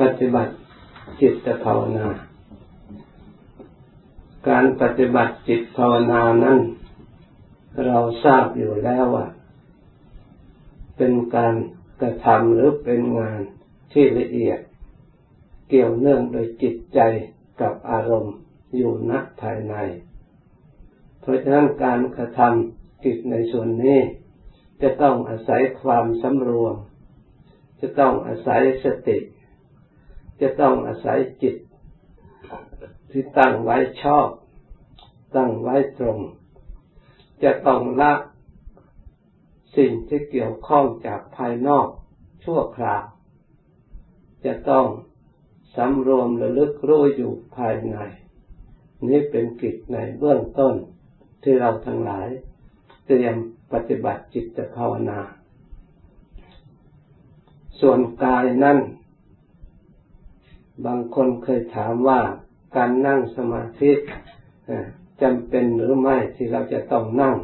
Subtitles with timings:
[0.00, 0.54] ปฏิบัติ
[1.20, 2.06] จิตภาวนา
[4.48, 6.58] การปฏิบัติจิตภาวนานั้น
[7.86, 9.26] เราทราบอยู่แล้วว่า
[10.96, 11.54] เป็นการ
[12.00, 13.40] กระทำหรือเป็นงาน
[13.92, 14.60] ที่ละเอียด
[15.68, 17.00] เกี่ยวเนื่องโดยจิตใจ
[17.60, 18.36] กับอารมณ์
[18.76, 19.74] อยู่นักภายใน
[21.20, 24.00] เพราะฉะนั้นการกระทำจิตในส่วนนี้
[24.82, 26.76] จะต้องอาศัยความสำรวม
[27.80, 29.18] จะต้องอาศัยสติ
[30.40, 31.56] จะต้องอาศัยจิต
[33.10, 34.28] ที่ตั้งไว้ชอบ
[35.36, 36.18] ตั้งไว้ตรง
[37.42, 38.12] จะต้องละ
[39.76, 41.88] สิ่งที่เกี่ยวข้องจากภายนอก
[42.44, 43.04] ชั่วคราว
[44.44, 44.86] จะต้อง
[45.76, 47.96] สำรวมระลึกรู้อยู่ภายใน
[49.08, 50.74] นี้เป็นกิจในเบื้องต้น
[51.42, 52.28] ที่เราทั้งหลาย
[53.06, 53.34] เตรียม
[53.72, 55.20] ปฏิบัติจิตภาวนา
[57.80, 58.78] ส่วนกายนั่น
[60.84, 62.20] บางคนเคยถามว่า
[62.76, 63.92] การนั่งสมาธิ
[65.22, 67.36] จำเป็นหรือไม่ที่เราจะต้องนั่ง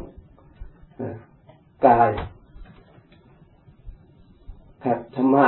[1.87, 2.09] กาย
[4.83, 5.47] ขัดธรรมะ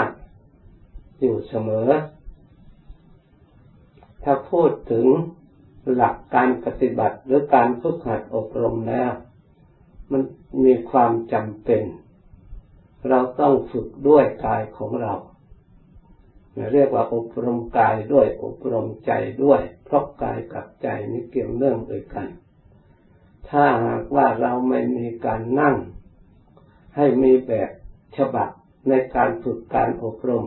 [1.20, 1.90] อยู่เสมอ
[4.24, 5.06] ถ้าพูดถึง
[5.96, 9.12] หลักการปฏิบัติหรือการฝึกหัดอบรมแล้ว
[10.12, 10.22] มัน
[10.64, 11.84] มีความจำเป็น
[13.10, 15.14] เราต้องฝึกด้วยกายของเรา
[16.74, 19.12] เรียกว่าอบรมกายด้วยอบรมใจ
[19.44, 22.28] ด้วย เพราะกายกับใจนี้เกี่ยวเนื่องด้วยกัน
[23.50, 25.76] ถ้าหากว่าเราไม่มีการนั่ง
[26.96, 27.70] ให้มีแบบ
[28.18, 28.50] ฉบับ
[28.90, 30.46] ในการฝึกการอบรม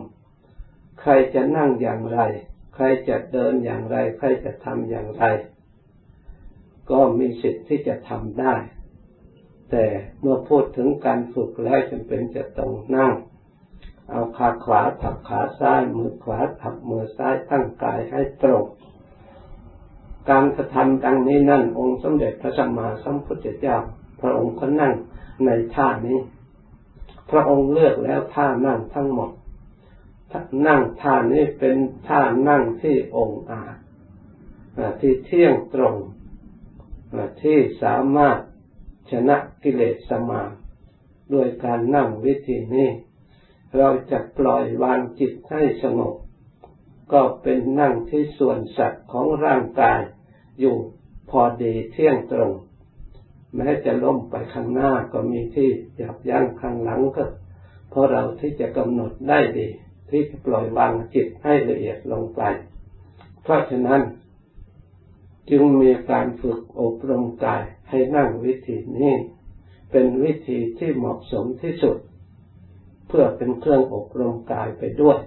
[1.01, 2.19] ใครจะนั่งอย่างไร
[2.75, 5.23] ใครจะเดินอย่างไร ใครจะทำอย่างไร
[6.91, 8.55] ก็มีสิทธิ์ที่จะทำได้
[9.71, 9.85] แต่
[10.19, 13.13] เมื่อพูดถึงการฝึกแล้วจำเป็นจะต้องนั่ง
[14.11, 18.65] เอาขาขวาทับขาซ้ายมือขวาทับมือซ้ายตั้งกายให้ตรง
[20.29, 23.77] การกระทำดังนี้นั่นองค์สมเด็จพระสัมมาสัมพุทธเจ้า
[24.21, 24.93] พระองค์ก็นั่ง
[25.45, 26.19] ในท่านี้
[27.31, 29.31] พระองค์เลือกแล้วท่านั่งทั้งหมด
[30.67, 31.75] นั่งท่านี้เป็น
[32.07, 33.75] ท่านั่งที่องค์อาจ
[35.01, 35.95] ที่เที่ยงตรง
[37.43, 38.37] ที่สามารถ
[39.11, 40.41] ชนะกิเลสสมา
[41.31, 42.89] โดยการนั่งวิธีนี้
[43.77, 46.15] เราจะปล่อยวางจิตให้สงบ
[47.13, 49.99] ก็เป็นนั่งที่ส่วนสัตว์ของร่างกาย
[50.59, 50.75] อยู่
[51.29, 52.51] พอดีเที่ยงตรง
[53.55, 55.69] แม้จะล้มไปข้างหน้าก็มีที่
[55.99, 57.25] ยับยั้งข้างหลังก็
[57.89, 59.67] เพราะเราที่จะกำหนดได้ดี
[60.09, 62.41] ที่จะปล่อยวางจิตให้ละเอียดลงไป
[63.43, 64.01] เพราะฉะนั้น
[65.49, 69.15] จึงมีการฝึกอบรมกายให้นั่งวิธีนี้
[69.91, 71.97] เป็นวิธีที่เหมาะสมที่สุด
[73.09, 75.19] เพื่อเป็นเครื่องอบรมกายไปด้วย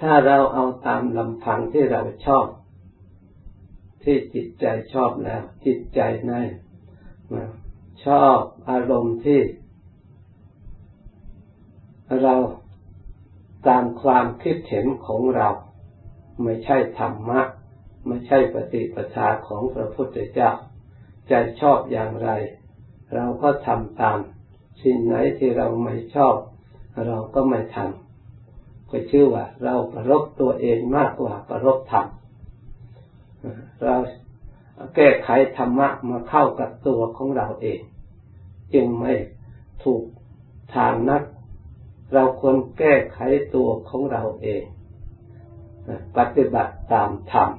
[0.00, 2.46] ถ้าเราเอาตามลำพังที่เราชอบ
[4.02, 4.64] ที่จิตใจ
[4.94, 6.32] ชอบแล้ว จิตใจใน
[8.06, 8.38] ชอบ
[8.70, 9.40] อารมณ์ที่
[12.22, 12.34] เรา
[13.68, 15.48] ตามความคิดเห็นของเรา
[16.42, 17.40] ไม่ใช่ธรรมะ
[18.06, 20.50] ไม่ใช่ปฏิปทาของพระพุทธเจ้า
[21.28, 22.30] ใจชอบอย่างไร
[23.14, 24.18] เราก็ทำตาม
[24.82, 26.36] สิ่งไหนที่เราไม่ชอบ
[27.08, 32.06] เราก็ไม่ทำก็ชื่อว่า เราประรบตัวเองมากกว่าประรบธรรม
[33.84, 33.96] เรา
[34.96, 37.80] แก้ไขธรรมะมาเข้ากับตัวของเราเอง
[38.74, 39.12] จึงไม่
[39.84, 40.04] ถูก
[40.74, 41.22] ทางนัก
[42.14, 43.18] เราควรแก้ไข
[43.54, 44.62] ตัวของเราเอง
[46.16, 47.50] ปฏิบัติตามธรรม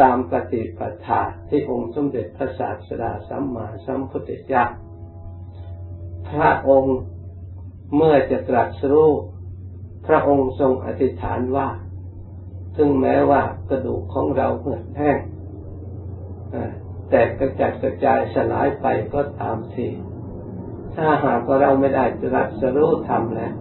[0.00, 4.64] ตามปฏิปทาที่องค์สมเด็จพระศาสดาสัมมาสัมพุทธเจ้า
[6.30, 6.98] พระองค์
[7.96, 9.10] เมื่อจะตรัสรู้
[10.06, 11.68] พระองค์ทรงอธิษฐานว่า
[12.76, 15.18] ถึงแม้ว่ากระดูกของเราเหือยแห้ง
[17.10, 19.88] แต่กระจัดกระจายสลายไปก็ตามที
[20.94, 23.54] ถ้าหากว่าเราไม่ได้ตรัสรู้ธรรมแล้ว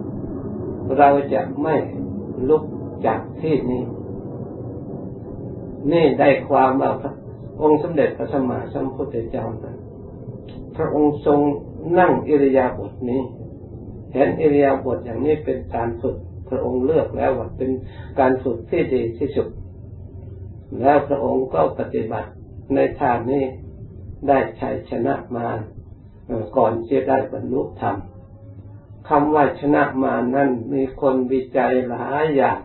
[0.97, 1.75] เราจะไม่
[2.49, 2.63] ลุก
[3.05, 3.83] จากที่นี้
[5.91, 6.91] นี่ได้ความว่า
[7.61, 9.77] องค์สมเด็จพระสัมมาสัมพุทธเจ้านั้น
[10.77, 11.39] พระองค์ทรง
[11.99, 13.21] นั่งอิริยาบถนี้
[14.13, 16.17] เห็นอิริยาบถอย่างนี้เป็นการฝึก
[16.49, 17.69] พระองค์เลือกแล้วว่าเป็น
[18.19, 19.47] การฝึกที่ดีที่สุด
[20.79, 22.29] แล้วพระองค์ก็ปฏิบัติ
[22.75, 23.43] ในทางนี้
[24.27, 25.47] ได้ชัยชนะมา
[26.57, 27.95] ก่อนจะได้บรรลุธรรม
[29.09, 32.59] คำว่าชนะมานั้นมีคนวิจัยหลายอย่าง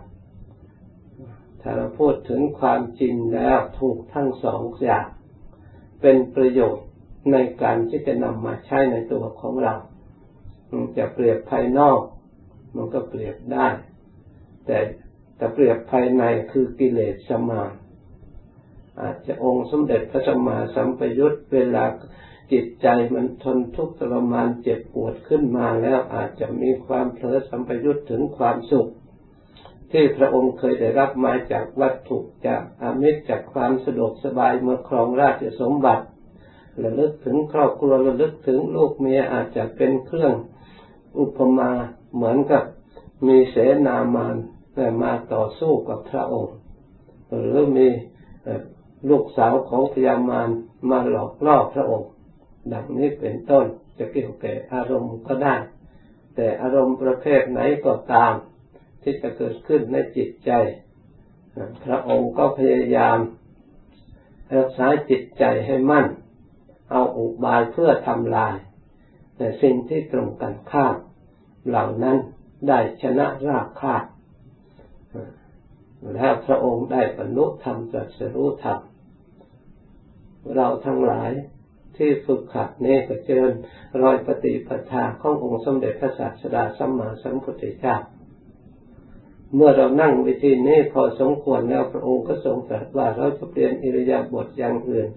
[1.61, 5.06] ถ้าเราพูดถึงความจริงแล้วถูกทั้งสองอย่าง
[6.00, 6.86] เป็นประโยชน์
[7.32, 9.75] ในการที่จะนำมาใช้ในตัวของเรา
[10.99, 12.00] จะเปรียบภายนอก
[12.76, 13.69] มันก็เปรียบได้
[14.67, 14.78] แต่
[15.37, 17.62] แต่เปรียบภายในคือกิเลสสมา
[19.00, 21.84] อาจจะองค์สมเด็จพระสัมมาสัมปยุตเวลา
[22.52, 28.90] จิตใจมันทนทุกข์ทรมานเจ็บปวดขึ้นมาแล้วอาจจะมีความเพลิดสัมปยุตถึงความสุข
[29.93, 36.05] ที่พระองค์เคยได้รับมาจากวัตถุจากอามิตรจากความสะดวกสบายเมื่อครองราชสมบัติ
[36.82, 40.34] ระลึกถึงครอบครัวระลึกถึงลูกเมียอาจจะเป็นเครื่อง
[41.19, 41.70] อุปมา
[42.14, 42.64] เหมือนกับ
[43.26, 43.56] มีเส
[43.87, 44.37] นามาน
[44.75, 46.55] แต่มาต่อสู้กับพระองค์
[47.37, 47.88] หรือมี
[49.11, 50.49] ลูกสาวของพญามาร
[50.90, 52.11] มาหลอกล่อพระองค์
[52.73, 53.67] ดังนี้เป็นต้น
[53.99, 55.56] จะเกี่ยวกับอารมณ์ก็ได้
[56.34, 58.32] แต่อารมณ์ประเภทไหนก็ตาม
[59.02, 60.50] ที่จะเกิดขึ้นในจิตใจ
[61.84, 63.19] พระองค์ก็พยายาม
[64.56, 66.06] รักษาจิตใจให้มั่น
[66.91, 68.56] เอาอุบายเพื่อทำลาย
[69.37, 70.97] แต่สิ่งที่ตรงกันข้าม
[71.69, 72.19] เหล่านั้น
[72.69, 74.05] ได้ชนะรากคาด
[76.15, 78.79] แล้วพระองค์ได้บรรลุธรรมจัดสรู้ธรรม
[80.55, 81.31] เราทั้งหลาย
[81.97, 83.53] ที่ฝึกขัดเนี้ก็เจริญ
[84.03, 87.97] รอยปฏิปทาขององค์สมเด็จพระศาสดาสัมมาสัมพุทธเจ้า
[89.55, 95.09] เมื่อเรานั่งวิธีนี้พอสมควรแล้วพระองค์ก็ทรงตรัสว่าเราจะเปลี่ยนอิริยาบถอย่างอื่น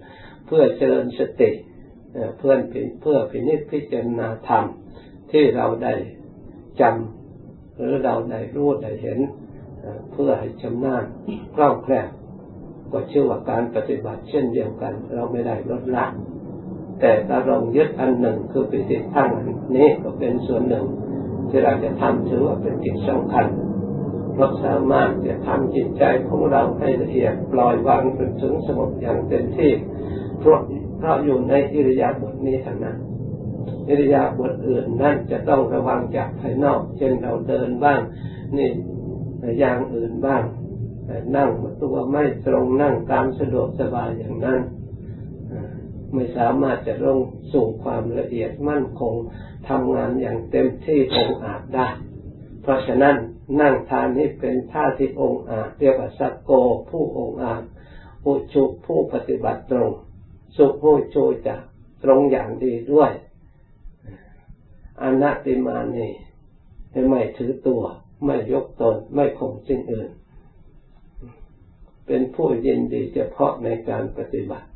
[0.46, 1.50] เพื่อเจริญสติ
[2.38, 2.60] เพื่อน
[3.00, 4.64] เพื่อพินิจพิจารณาธรรม
[5.32, 5.94] ที่เราได้
[6.80, 9.18] จำหรือเราได้รู้ได้เห็น
[10.12, 11.04] เพื่อให้ชำนาญ
[11.54, 12.08] คล่องแคล่ว
[12.92, 16.06] ก็เชื่อว่าการปฏิบัติเช่นเดียวกัน เราไม่ได้ลดละ
[17.00, 20.86] แต่ถ้าเรายึดอันหนึ่งคือปิติทั้งนนี้ก็เป็นส่วนหนึ่ง
[21.48, 23.46] ที่เราจะทำถือว่าเป็นจิตสำคัญ
[24.32, 29.72] เพราะสามารถจะทำจิตใจของเราให้ละเอียดปล่อยวางจนถึงสงบอย่างเต็มที่
[30.42, 30.60] พราะ
[30.98, 32.96] เพราะอยู่ในอิริยาบถนี้ทั้งนั้น
[33.88, 38.00] อิริยาบถอื่นนั่นจะต้องระวังจากภายนอก เช่นเราเดินบ้าง
[38.56, 38.70] นี่
[39.58, 40.42] อย่างอื่นบ้าง
[41.36, 41.50] นั่ง
[41.82, 44.60] ตัวไม่ตรงนั่งตามสะดวกสบายอย่างนั้น
[46.12, 47.18] ไม่สามารถจะลง
[47.52, 49.14] สู่ความละเอียดมั่นคง
[49.68, 51.88] ทำงานอย่างเต็มที่องอาจได้
[52.62, 53.16] เพราะฉะนั้น
[53.60, 56.50] นั่งทานนี้เป็นท่าที่องอาจเรียกว่าสักโก
[56.90, 57.62] ผู้องอาจ
[58.24, 59.92] อุชุผู้ปฏิบัติตรง
[60.56, 61.16] สุผู้โช
[61.46, 61.56] จะ
[62.02, 63.12] ตรงอย่างดีด้วย
[65.02, 66.12] อนัตติมานี่
[67.10, 67.82] ไม่ถือตัว
[68.24, 70.10] ไม่ยกตน ไม่ข่มสิ่งอื่น
[72.06, 74.68] เป็นผู้ยินดีเฉพาะในการปฏิบัติ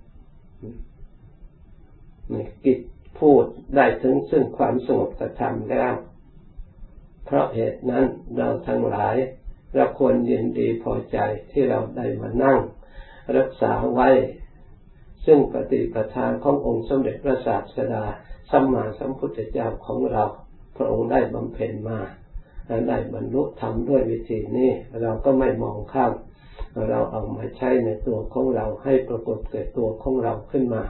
[2.65, 2.79] กิจ
[3.21, 3.44] พูด
[3.76, 5.93] ได้ถึงซึ่งความสงบกระทำแล้ว
[7.25, 8.05] เพราะเหตุนั้น
[8.37, 9.17] เราทั้งหลาย
[9.75, 11.19] เราควรยินดีพอใจ
[11.50, 12.59] ที่เราได้มานั่ง
[13.37, 14.09] รักษาไว้
[15.26, 18.05] ซึ่งปฏิปทานขององค์สมเด็จพระศาสดา
[18.50, 20.25] สัมมาสัมพุทธเจ้าของเรา
[20.76, 21.99] พระองค์ได้บำเพ็ญมา
[22.88, 24.71] ได้บรรลุธรรมด้วยวิธีนี้
[25.03, 26.12] เราก็ไม่มองข้าม
[26.91, 30.82] เราเอามาใช้ในตัวของเราให้ปรากฏเกิดตัวของเราขึ้นมา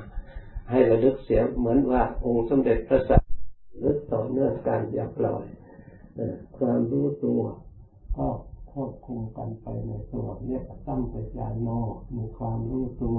[0.71, 3.29] ให้ระลึกเสียเหมือนว่าองค์สมเด็จพระสัตว์
[3.85, 5.45] ลึกต่อเนื่องการอย่าปล่อย
[6.59, 7.43] ความรู้ตัว
[8.17, 8.29] ก็
[8.73, 11.69] ควบคุมกันไปในตัวเรียกตั้งปัญญาโน
[12.17, 13.19] มีความรู้ตัว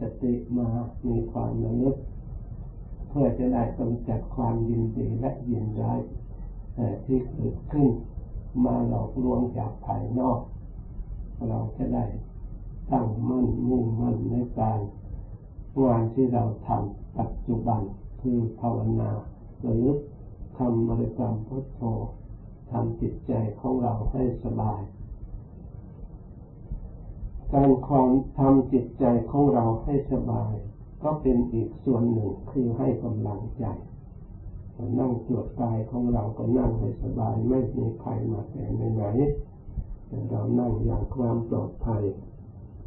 [0.00, 0.68] สติมา
[1.06, 1.96] มีความระลึก
[3.08, 6.00] เพื่อจะได้กำจัดความยินดีและยินร้าย
[7.04, 7.88] ที่เกิดขึ้น
[8.64, 10.38] มาหลอกลวงจากภายนอก
[11.48, 12.04] เราจะได้
[12.92, 14.78] ตั้งมั่นมุ่งมั่นในการ
[15.84, 17.80] งานที่เราทำปัจจุบัน
[18.22, 19.10] คือภาวนา
[19.62, 19.84] หรือ
[20.58, 21.80] ทำบริกรรมพุทโธ
[22.70, 24.80] ทำจิตใจของเราให้สบาย
[27.54, 30.52] การความทำจิตใจของเราให้สบาย
[31.02, 33.64] ก็เป็นอีกส่วนหนึ่งคือให้กำลังใจ
[34.98, 39.04] นั่งตรวจกายของเราก็นั่งให้สบายไม่มีใครมาแต่ไหน
[40.30, 42.02] เรานั่งอย่างความปลอดภัย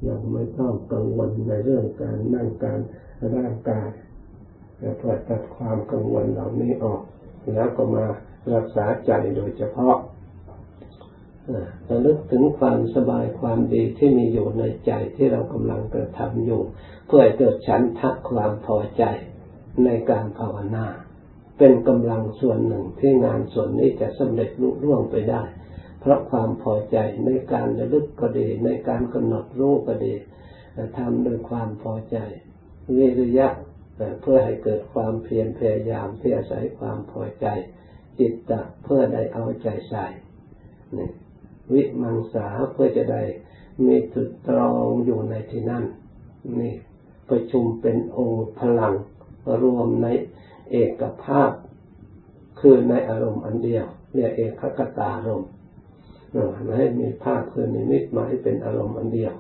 [0.04, 2.80] อย่างไม่ต้องกังวลในเรื่องการนั่งการ
[3.36, 3.90] ร่างกาย
[4.78, 7.02] แต่พอตัดความกังวลเหล่านี้ออก
[7.54, 8.06] แล้วก็มา
[8.54, 9.96] รักษาใจโดยเฉพาะ
[11.90, 16.62] ระลึกถึงความสบายความดีที่มีอยู่ในใจที่เรากำลังกระทำอยู่
[17.08, 19.04] เพื่อเกิดฉันทักความพอใจ
[19.86, 20.86] ในการภาวนา
[21.58, 25.44] เป็นกำลังส่วนหนึ่งที่งานส่วนนี้จะสำเร็จลุล่วงไปได้
[26.00, 30.14] เพราะความพอใจในการระลึกก็ดี ในการกำหนดรู้ก็ดี
[30.98, 32.18] ทำโดยความพอใจ
[32.98, 33.48] วิริยะ
[34.22, 37.48] เพื่อให้เกิดความเพียรพยายามที่อาศัยความพอใจ
[38.20, 40.06] จิตตะเพื่อได้เอาใจใส่
[41.74, 43.22] วิมังสาเพื่อจะได้
[43.86, 45.84] มีจุดตรองอยู่ในที่นั่น
[46.60, 46.74] นี่
[47.30, 48.94] ประชุมเป็นองค์พลัง
[49.62, 50.08] รวมใน
[50.72, 51.52] เอกภาพ
[52.60, 55.44] คือในอารมณ์อันเดียวเรียกเอกคตารม
[56.64, 59.34] ไม่ให้มีภาพคือนิมิตหมายเป็นอารมณ์อันเดียว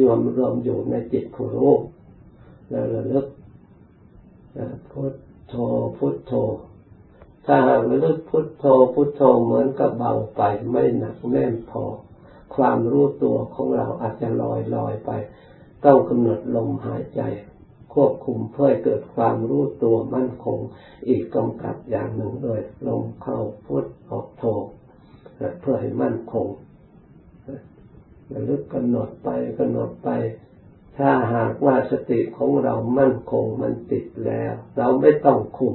[0.00, 1.74] รวมรวมอยู่ในจิตผู้รู้
[2.70, 3.26] แล้วระลึก
[4.90, 5.14] พุท
[5.48, 5.54] โธ
[5.96, 6.32] พุทโธ
[7.46, 11.84] ถ้าหากระลึกพุทโธพุทโธเหมือนกับเบาไปไม่หนักแน่นพอ
[12.56, 15.10] ความรู้ตัวของเราอาจจะลอยลอยไป
[15.84, 17.22] ต้องกำหนดลมหายใจ
[17.94, 20.58] ควบคุมเพื่อเกิดความรู้ตัวมั่นคง
[21.08, 24.44] อีกกำกับอย่างหนึ่งเลยลมเข้าพุทออกโธ
[25.60, 26.46] เพื่อให้มั่นคง
[28.32, 30.08] ระลึกกำหนดไปกำหนดไป
[30.98, 35.74] ถ้าหากว่าสติของเรามั่นคงมันติดแล้ว เราไม่ต้องคุม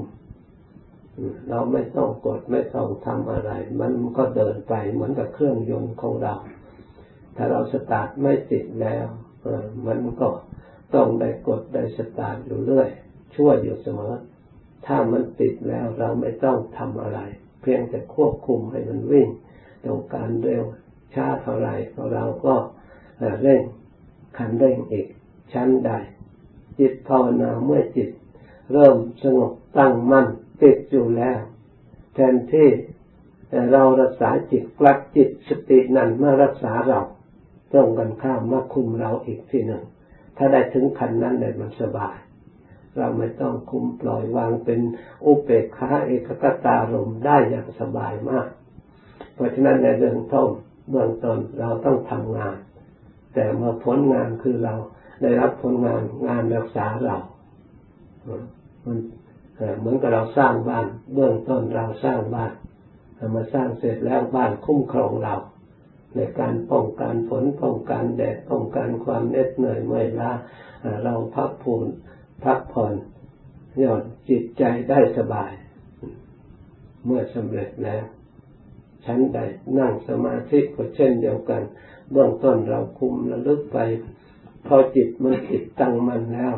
[1.49, 3.51] เราไม่ต้องกดไม่ต้องทำอะไร
[3.81, 6.35] มันก็เดินไปเหมือนกับเครื่องยนต์ของเรา
[7.35, 9.05] ถ้าเราสตาร์ทไม่ติดแล้ว
[9.87, 10.27] มันก็
[10.95, 12.89] ต้องได้กดได้สตาร์ทอยู่เรื่อย
[13.35, 14.13] ช่วยอยู่เสมอ
[14.85, 17.19] ถ้ามันติดแล้วเราไม่ต้องทำอะไร
[17.61, 19.27] เพียงแต่ควบคุมให้มันวิ่ง
[19.85, 20.63] ต้องการเร็ว
[21.13, 21.69] ช้าเท่าไร
[22.13, 22.55] เราก็
[23.41, 23.61] เร่ง
[24.37, 25.07] คันเร่งอีก
[25.53, 25.91] ชั้นใด
[26.79, 28.09] จิตภาวนาเมื่อจิต
[28.73, 30.27] เริ่มสงบตั้งมั่น
[30.63, 31.39] ติดอยู่แล้ว
[32.13, 32.69] แทนที่
[33.71, 37.01] เรารักษาจิตกลับจิตสตินั้นมารักษาเรา
[37.71, 39.83] ตรงกันข้ามมาคุมเราอีกทีหนึ่ง
[40.37, 42.15] ถ้าได้ถึงขั้นนั้นเนี่ยมันสบาย
[42.97, 44.79] เราไม่ต้องคุมปล่อยวางเป็น
[45.25, 48.47] อุเบกขาเอกกตารมได้อย่างสบายมาก
[49.33, 50.49] เพราะฉะนั้นในเรื่องต้น
[50.89, 52.55] เบื้องต้นเราต้องทำงาน
[53.33, 54.75] แต่เมื่อผลงานคือเรา
[55.21, 57.17] ได้รับผลงานงานรักษาเรา
[58.85, 58.97] มัน
[59.79, 62.51] เหมือนกับเราสร้างบ้าน เบื้องต้นเราสร้างบ้าน
[63.35, 65.35] มาสร้างเสร็จแล้วบ้านคุ้มครองเรา
[66.15, 70.31] ในการป้องกันฝนป้องกันแดดป้องกันความเหน็ดเหนื่อยเมื่อยล้า
[71.03, 71.85] เราพักผ่อน
[72.43, 72.93] พักผ่อน
[73.81, 75.51] ย่อนจิตใจได้สบาย
[77.05, 78.05] เมื่อสำเร็จแล้ว
[79.05, 79.39] ชั้นใด
[79.77, 81.61] นั่งสมาธิก็เช่นเดียวกัน
[82.11, 83.77] เบื้องต้นเราคุมระลึกไป
[84.67, 86.55] พอจิตมันติดตั้งมันแล้ว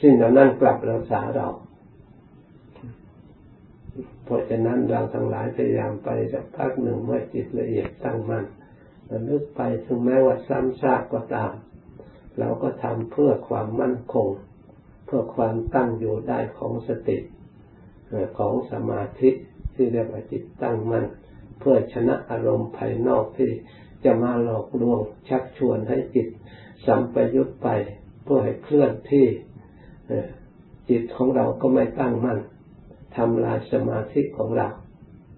[0.00, 1.48] สิ่งเหล่านั้นกลับรักษาเรา
[4.26, 8.44] เพราะฉะนั้นเราทั้งหลายพยายามไปสักพักหนึ่งเมื่อจิตละเอียดตั้งมัน
[9.10, 11.52] ระลึกไปถึงแม้ว่าซ้ำซากก็ตาม
[12.38, 14.28] เราก็ทำเพื่อความมั่นคง
[15.06, 17.18] เพื่อความตั้งอยู่ได้ของสติ
[18.38, 19.30] ของสมาธิ
[19.74, 21.04] ที่เรียกว่าจิตตั้งมั่น
[21.60, 23.50] เพื่อชนะอารมณ์ภายนอกที่
[24.04, 26.28] จะมาหลอกลวงชักชวนให้จิต
[26.86, 27.68] สัมปยุตไป
[28.24, 29.26] เพื่อให้เคลื่อนที่
[30.90, 32.38] จิตของเราก็ไม่ตั้งมั่น
[33.16, 34.68] ทำลายสมาธิของเรา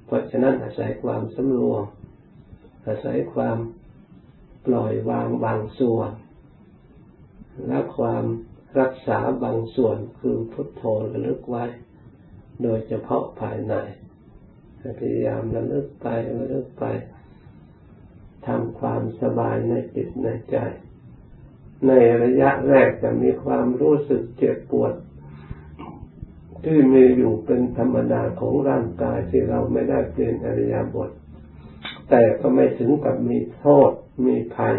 [0.07, 1.85] เพราะฉะนั้นอาศัยความสำรวม
[2.87, 3.59] อาศัยความ
[4.67, 6.11] ปล่อยวางบางส่วน
[7.67, 8.25] และความ
[8.81, 10.83] รักษาบางส่วนคือพุทโธ
[11.13, 11.65] ระลึกไว้
[12.63, 13.75] โดยเฉพาะภายใน
[15.01, 16.07] พยายามระลึกไป
[16.39, 16.85] ระลึกไป
[18.47, 20.57] ทำความสบายในจิตในใจ
[21.87, 21.93] ใน
[22.23, 24.95] ระยะแรกจะมีความรู้สึกเจ็บปวด
[26.65, 31.11] ที่มีอยู่เป็นธรรมดาของร่างกายที่เราไม่ได้เปลี่ยนอริยบท
[32.11, 33.91] แต่ก็ไม่ถึงกับมีโทษ
[34.27, 34.77] มีภัย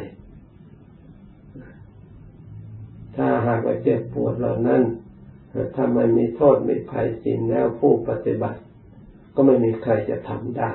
[3.16, 4.82] ถ้าหากว่าเจ็บปวดเหล่านั้น
[5.76, 8.60] ถ้ามันมีโทษมีภัยจริงแล้วผู้ปฏิบัติ
[9.36, 10.72] ก็ไม่มีใครจะทำได้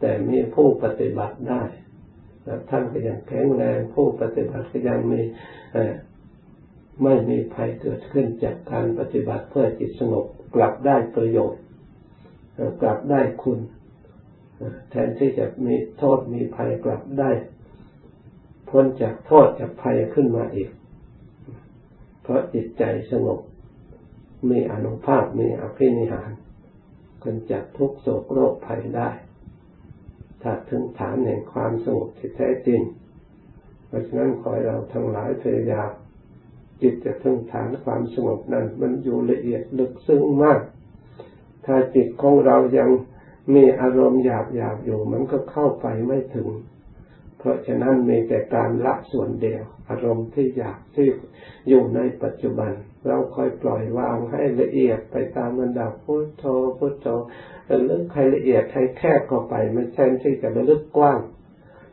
[0.00, 1.62] แต่มีผู้ปฏิบัติได้
[2.70, 5.20] ท่านก็ยังแข็งแรงผู้ปฏิบัติก็ยังมี
[7.02, 11.62] ไม่มีภัยเกิดขึ้นจากการปฏิบัติเพื่อจิตสงบกลับได้ประโยชน์
[12.80, 13.58] กลับได้คุณ
[14.90, 17.30] แทนที่จะมีโทษมีภัยกลับได้
[18.70, 20.70] พ้นจากโทษจากภัยขึ้นมาอีก
[22.22, 23.40] เพราะจิตใจสงบ
[24.50, 26.30] มีอนุภาพมีอภินิหาร
[27.24, 29.10] กำจัดทุกโศกโรคภัยได้
[30.42, 32.80] ถ้าถึงฐานแห่งความสงบที่แท้จริง
[33.86, 35.90] เพราะฉะนั้นขอให้เราทั้งหลายพยายาม
[36.82, 40.60] จิตจะถึงฐานความสงบนั้น มันอยู่ละเอียดลึกซึ้งมาก
[41.66, 42.90] ถ้าจิตของเรายัง
[43.54, 46.48] มีอารมณ์หยาบหยาบอยู่ มันก็เข้าไปไม่ถึง
[47.38, 51.08] เพราะฉะนั้นมีแต่การละส่วนเดียว อารมณ์ที่อยากที่
[51.68, 52.72] อยู่ในปัจจุบัน
[53.06, 56.44] เราคอยปล่อยวางให้ละเอียดไปตามระดับพุทโธ
[56.78, 57.06] พุทโธ
[57.70, 61.18] ระลึกใครละเอียดให้แคบเข้าไปไม่ใช่ที่จะระลึกกว้าง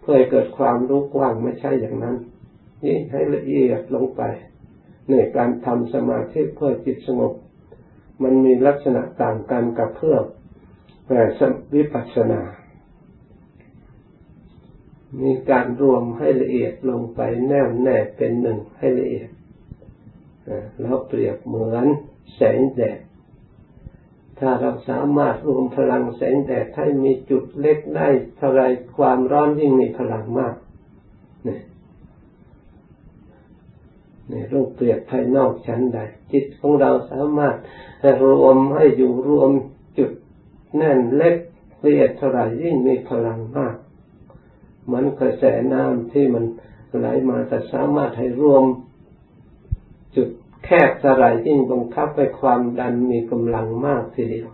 [0.01, 2.15] เพื่อให้เกิดความรู้กว้างไม่ใช่อย่างนั้น
[2.84, 4.22] นี่ให้ละเอียดลงไป
[5.10, 7.34] ในการทำสมาธิเพื่อจิตสงบ
[8.24, 10.16] มันมีลักษณะต่างกันกับเพื่อ
[11.08, 11.22] แต่
[11.76, 12.42] วิปัสสนา
[15.22, 19.30] มีการรวมให้ละเอียดลงไปแน่วแน่เป็นหนึ่งให้ละเอียด
[20.82, 21.86] แล้วเปรียบเหมือน
[22.36, 23.00] แสงแดด
[24.40, 28.08] ถ้าเราสามารถรวมพลังแสงแดดให้มีจุดเล็กได้
[28.38, 28.62] เท่าไร
[28.98, 30.56] ความร้อนยิ่งมีพลังมาก
[31.46, 31.62] เนี่ย
[34.29, 36.00] ในรูปเปรียบภายนอกชั้นใด
[36.32, 37.55] จิตของเราสามารถ
[38.24, 39.51] รวมให้อยู่รวม
[39.98, 40.12] จุด
[40.77, 41.36] แน่นเล็ก
[41.84, 43.75] ละเอียดเท่าไรยิ่งมีพลังมาก
[44.86, 46.46] เหมือนกระแสน้ำที่มัน
[46.98, 48.63] ไหลมาแต่สามารถให้รวม
[50.15, 50.29] จุด
[50.65, 54.50] แคบสลายยิ่งบังคับไปความดันมีกำลังมากทีเดียว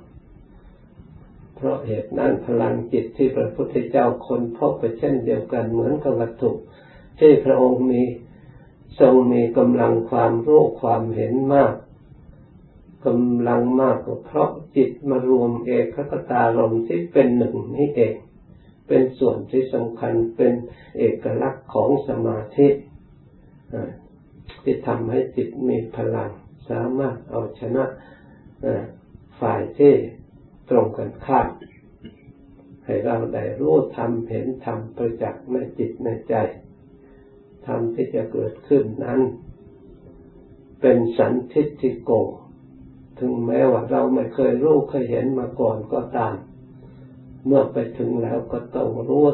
[1.56, 6.52] เพราะเหตุนั้นพลังจิตที่พระพุทธเจ้าคนพบไปเช่นเดียวกันเหมือนกับวัตถุ
[7.20, 8.02] ที่พระองค์มี
[9.00, 11.74] ทรงมีกำลังความรู้ความเห็นมาก
[13.06, 15.98] กำลังมากก็เพราะจิตมารวมเอกค
[16.32, 18.16] ตารมที่เป็นหนึ่งนี้เอง
[18.88, 20.54] เป็นส่วนที่สำคัญเป็น
[20.98, 22.68] เอกลักษณ์ของสมาธิ
[24.64, 26.32] ที่ทำให้จิตมีพลัง
[26.70, 27.84] สามารถเอาชนะ
[29.40, 29.94] ฝ่ายที่
[30.70, 31.50] ตรงกันข้าม
[32.86, 36.36] ให้เราได้รู้ทำเห็นทำประจักษ์ในจิตในใจ
[37.68, 39.20] ทำที่จะเกิดขึ้นนั้น
[40.82, 42.12] เป็นสันทิฏฐิโก
[43.20, 46.36] ถึงแม้ว่าเราไม่เคยรู้เคยเห็นมาก่อนก็ตาม
[47.46, 49.26] เมื่อไปถึงแล้วก็ต้องรู้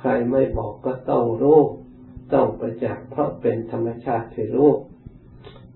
[0.00, 1.60] ใครไม่บอกก็ต้องรู้
[2.34, 4.70] ต้องประจักษ์เพราะเป็นธรรมชาติที่รู้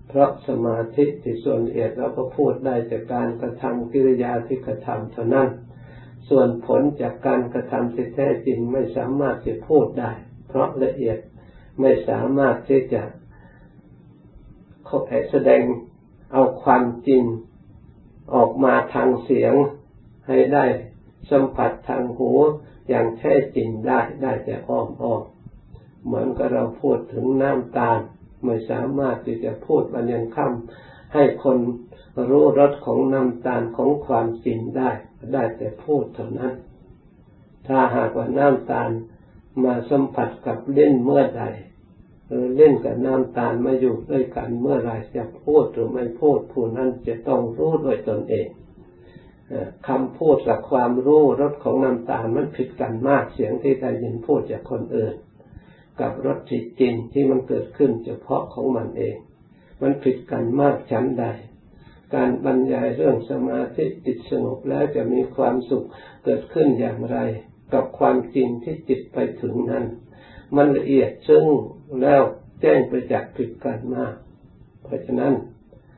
[0.07, 5.49] เพราะสมาธิที่ส่วนละเอียดเราก็พูดได้จากการกระทำกิริยาที่กระทำเท่านั้น
[6.29, 10.11] ส่วนผลจากการกระทำที่แท้จริงไม่สามารถจะพูดได้
[10.47, 11.17] เพราะละเอียด
[11.79, 13.03] ไม่สามารถที่จะ
[15.31, 15.63] แสดง
[16.31, 17.23] เอาความจริง
[18.33, 19.53] ออกมาทางเสียง
[20.27, 20.65] ให้ได้
[21.29, 22.31] สัมผัสทางหู
[22.89, 25.23] อย่างแท้จริงได้ได้แต่อ้อมอ้อม
[26.05, 27.99] เหมือนกับเราพูดถึงน้ำตาล
[28.43, 31.57] ไม่สามารถที่จะพูดบรรยงคำให้คน
[32.29, 34.89] รู้รสของน้ำตาลของความจริงได้
[35.33, 36.53] ได้แต่พูดเท่านั้น
[37.67, 38.89] ถ้าหากว่าน้ำตาล
[39.63, 41.43] มาสัมผัสกับเล่นเมื่อใด
[42.55, 48.47] เล่นกับน้ำตาลมาอยู่ด้วยกันเมื่อไรจะพูดหรือไม่พูดผู้นั้นจะต้องรู้ด้วยตนเอง
[49.87, 55.15] คำพูดกับความรู้รสของน้ำตาลมันผิดกันมากเสียงที่ได้ยินพูดจากคนอื่น
[55.99, 59.15] กับรสที่จริงที่มันเกิดขึ้นเฉพาะของมันเอง
[59.81, 61.25] มันผิดกันมากชั้นใด
[62.15, 65.85] การบรรยายเรื่องสมาธิจิตสงบแล้วจะมีความสุข
[66.25, 67.17] เกิดขึ้นอย่างไร
[67.73, 69.85] กับความจริงที่จิตไปถึงนั้น
[70.55, 71.45] มันละเอียดซึ่ง
[72.01, 72.21] แล้ว
[72.61, 74.13] แจ้งไปจากผิดกันมาก
[74.83, 75.33] เพราะฉะนั้น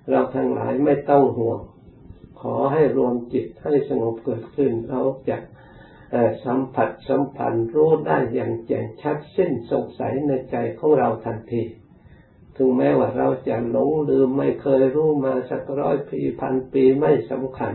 [0.10, 1.60] เราทั้งหลายไม่ต้องห่วง
[2.41, 5.38] ขอให้รวมจิตให้สงบเกิดขึ้นเราจะ
[6.45, 11.63] สัมผัสสัมพันธ์รู้ได้อย่างแจ่มชัดสิ้นสงสัยในใจของเราทันที
[12.56, 17.73] ถึงแม้ว่าเราจะหลงลืมไม่เคยรู้มาสักร้อยปีพันปีไม่สำคัญ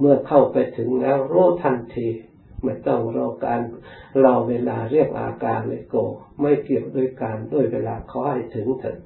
[0.00, 2.08] เมื่อเข้าไปถึงแล้วรู้ทันที
[2.62, 3.60] ไม่ต้องรอการ
[4.24, 5.94] รอเวลาเรียกอาการเลยโก
[6.40, 8.98] ไม่เกี่ยวด้วยการด้วยเวลาขอให้ถึงเถิด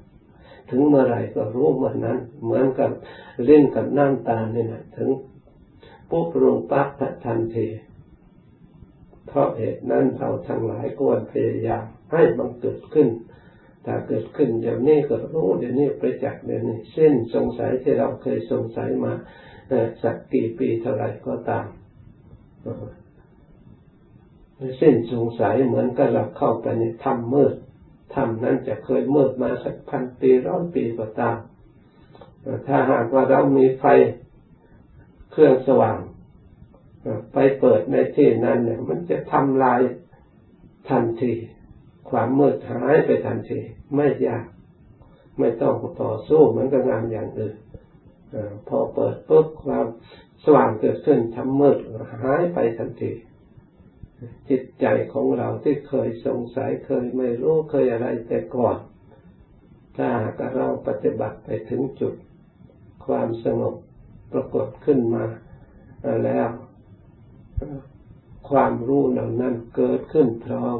[0.69, 2.91] ถึงเมื่อไรก็รู้เมื่อนั้น เหมือนกับ
[3.45, 5.09] เล่นกับน้ำตาเนี่ยนะถึง
[6.09, 6.87] ปุ๊บรู้ปั๊บ
[7.25, 7.67] ทันที
[9.27, 13.07] เพราะเหตุนั้นเราทั้งหลายควรพยายามให้มันเกิดขึ้น
[13.85, 19.13] ถ้าเกิดขึ้นเดี๋ยวนี้ก็รู้เดี๋ยวนี้ประจักษ์เดี๋ยวนี้เส้นสงสัยที่เราเคยสงสัยมา
[20.03, 21.65] สักกี่ปีเท่าไรก็ตาม
[24.81, 27.53] สิ้นสงสัยเหมือนกับเราเข้าไปในถ้ำมืด
[28.13, 31.37] ถ้ำนั้นจะเคยมืดมาสักพันปีร้อยปีก็ตาม
[32.67, 33.85] ถ้าหากว่าเรามีไฟ
[35.31, 35.99] เครื่องสว่าง
[37.33, 39.81] ไปเปิดในที่นั้นเนี่ยมันจะทำลาย
[40.89, 41.33] ทันที
[42.09, 43.59] ความมืดหายไปทันที
[43.95, 44.45] ไม่ยาก
[45.39, 47.55] ไม่ต้องต่อสู้เหมือนกับงานอย่างอื่น
[48.67, 49.85] พอเปิดปุ๊บความ
[50.43, 51.77] สว่างเกิดขึ้นทำมืด
[52.23, 53.11] หายไปทันที
[54.49, 58.77] จิตใจของเราที่เคยสงสัยเคยไม่รู้เคยอะไรแต่ก่อน
[59.95, 62.13] ถ้าหากเราปฏิบัติไปถึงจุด
[63.05, 63.75] ความสงบ
[64.31, 65.25] ปรากฏขึ้นมา
[66.25, 66.47] แล้ว
[68.49, 70.77] ความรู้เหล่านั้นเกิดขึ้นพร้อม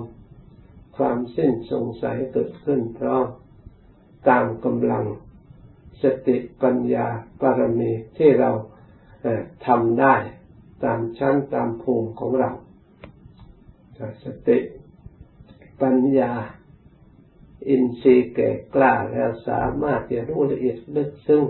[0.97, 3.25] ความสิ้นสงสัยเกิดขึ้นพร้อม
[4.29, 5.05] ตามกำลัง
[6.03, 7.07] สติปัญญา
[7.41, 8.49] ปารมีที่เรา
[9.67, 10.15] ทำได้
[10.83, 12.51] ตามชั้นตามภูมิของเรา
[14.23, 14.57] สติ
[15.81, 16.31] ปัญญา
[17.69, 21.43] อินทรีย์แก่กล้าแล้วสามารถจะรู้ละเอียดลึกซึ้ง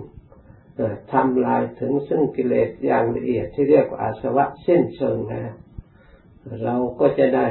[1.11, 5.51] ทำลายถึงซึ่งกิเลสอย่างละเอียดที่เรียกว่าอาสวะสิ้นเชิงแล้ว
[6.63, 7.47] เราก็จะได้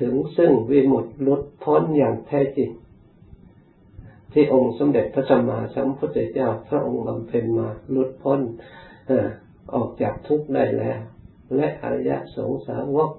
[0.00, 2.70] ถึงซึ่งวิมุตติลุดพ้นอย่างแท้จริง
[4.38, 8.40] ที่องค์สมเด็จพระสัมมาสัมพุทธเจ้า พระองค์บำเพ็ญมาลุดพ้น
[9.74, 10.98] ออกจากทุกข์ได้แล้ว
[11.56, 13.10] และอริยสงสาวก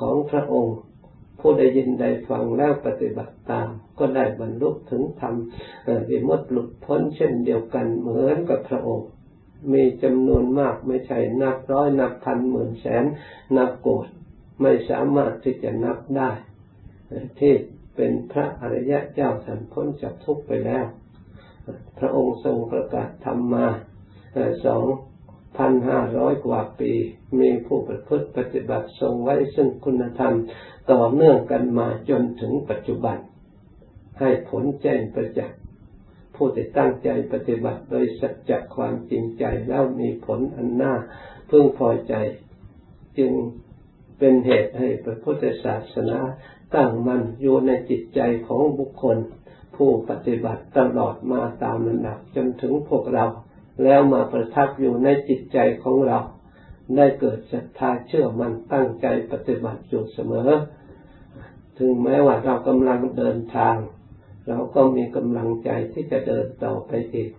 [0.00, 0.76] ของพระองค์
[1.40, 5.34] ผู้ได้ยินได้ฟังแล้วปฏิบัติตาม ก็ได้บรรลุถึงธรรม
[6.08, 9.08] วิมุตติหลุดพ้นเช่นเดียวกันเหมือนกับพระองค์
[9.72, 13.04] มีจำนวนมากไม่ใช่นับร้อยนับพันหมื่นแสน
[13.56, 14.06] นับโกด
[14.60, 16.30] ไม่สามารถที่จะนับได้
[17.40, 17.54] ที่
[17.96, 20.86] เป็นพระอริยะเจ้าสันพ้นจากทุกข์ไปแล้ว
[21.98, 23.66] พระองค์ทรงประกาศธรรมมา
[24.66, 24.84] สอง
[25.56, 26.92] พันห้าร้อยกว่าปี
[27.40, 30.34] มีผู้ประพฤติปฏิบัติทรงไว้ซึ่งคุณธรรม
[30.92, 33.18] ต่อเนื่องกันมาจนถึงปัจจุบัน
[34.20, 35.58] ให้ผลแจ้งประจักษ์
[36.34, 40.94] ผู้ที่ตั้งใจปฏิบัติโดยสัจจะความจริงใจแล้วมีผลอันน่า
[41.50, 42.14] พึงพอใจ
[43.18, 43.32] จึง
[44.18, 46.18] เป็นเหตุให้พระพุทธศาสนา
[46.74, 49.16] ตั้งมันอยู่ในจิตใจของบุคคล
[49.76, 53.24] ผู้ปฏิบัติตลอดมาตามระดับจนถึงพวกเรา
[53.82, 56.18] แล้วมาประทับอยู่ในจิตใจของเรา
[56.96, 60.50] ได้เกิดศรัทธาเชื่อมันตั้งใจปฏิบัติอยู่เสมอ
[61.78, 63.76] ถึงแม้ว่าเรากำลังเดินทาง
[64.48, 67.30] เราก็มีกำลังใจที่จะเดินต่อไปอีก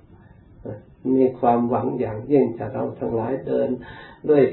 [1.15, 3.69] มีความหวังอย่างยิ่งจะเราทั้งหลายเดิน
[4.29, 4.43] ด้วย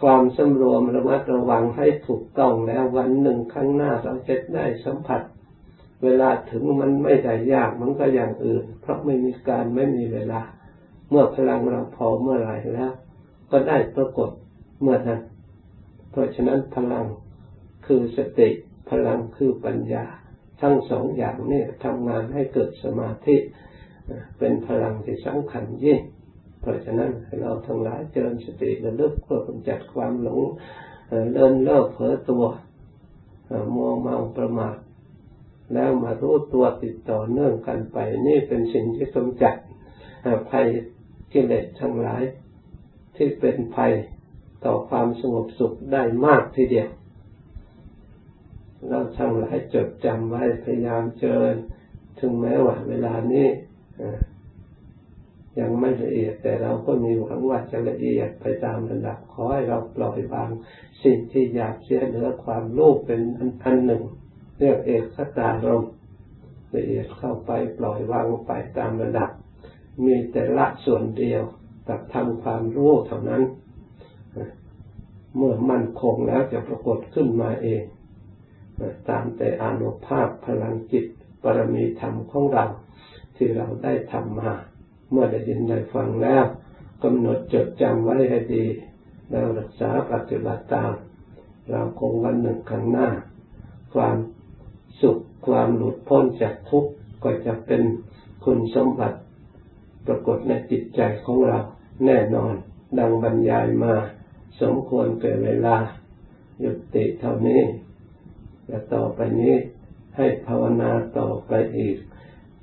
[0.00, 5.22] ความสำรวมระมัดระวังให้ถูกต้องแล้ววันหนึ่งข้างหน้าเราจะได้สัมผัส
[6.02, 10.40] เวลาถึงมันไม่ได้ยากมันก็อย่างอื่น เพราะไม่มีการไม่มีเวลา
[11.10, 12.92] เมื่อพลังเราพอเมื่อไหร่แล้ว
[13.50, 14.30] ก็ได้ปรากฏ
[14.80, 15.20] เมื่อนั้น
[16.10, 17.06] เพราะฉะนั้นพลัง
[17.86, 18.48] คือสติ
[18.90, 20.04] พลังคือปัญญา
[20.60, 23.36] ทั้งสองอย่างนี้ทำงานให้เกิดสมาธิ
[24.38, 26.00] เป็นพลังที่สำคัญยิ่ง
[26.64, 30.40] เพราะฉะนั้นเราทั้งหลายเจริญสติระลึกเพื่อกำจัดความหลง
[31.32, 32.44] เลินเล่อเผลอตัว
[33.74, 34.76] มัวเมาประมาท
[35.72, 39.56] แล้วมารู้ตัวติดต่อเนื่องกันไป นี่เป็นสิ่งที่กำจัด
[40.50, 40.66] ภัย
[41.32, 42.22] กิเลสทั้งหลาย
[43.16, 43.92] ที่เป็นภัย
[44.64, 46.88] ต่อความสงบสุขได้มากทีเดียว
[48.88, 51.56] เราทั้งหลายจดจำไว้พยายามเจริญ
[52.18, 53.48] ถึงแม้ว่าเวลานี้
[55.60, 60.48] ยังไม่ละเอียดแต่เราก็มีหวังว่าจะละเอียดไปตามระดับขอให้เราปล่อยวาง
[61.04, 63.20] สิ่งที่อยากเสียเหลือความโลภเป็น
[63.64, 64.02] อันหนึ่ง
[64.58, 65.82] เรียกเอกสตารม
[66.76, 69.30] ละเอียดเข้าไปปล่อยวางไปตามระดับ
[70.04, 71.42] มีแต่ละส่วนเดียว
[71.88, 73.42] กับทำความรู้เท่านั้น
[75.36, 77.82] เมื่อมั่นคงแล้วจะปรากฏขึ้นมาเอง
[79.08, 81.06] ตามแต่อานุภาพพลังจิต
[81.42, 82.64] บารมีธรรมของเรา
[83.36, 84.52] ที่เราได้ทำมา
[85.14, 86.44] เมื่อได้ยินได้ฟังแล้ว
[87.02, 88.64] กำหนดจดจำไว้ให้ดี
[89.30, 90.92] แล้วรักษาปฏิบัติตาม
[91.70, 93.08] เราคงวันหนึ่งข้างหน้า
[93.94, 94.16] ความ
[95.00, 96.90] สุขความหลุดพ้นจากทุกข์
[97.24, 97.82] ก็จะเป็น
[98.44, 99.18] คุณสมบัติ
[100.06, 101.58] ปรากฏในจิตใจของเรา
[102.04, 102.54] แน่นอน
[102.98, 103.94] ดังบรรยายมา
[104.60, 105.76] สมควรเกิดเวลา
[106.62, 107.62] ยุติเท่านี้
[108.66, 109.54] และต่อไปนี้
[110.16, 111.96] ให้ภาวนาต่อไปอีก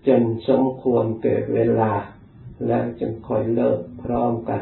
[0.07, 1.91] จนสมควรเกิดเวลา
[2.67, 4.61] และจึงคอยเลิกพร้อมกัน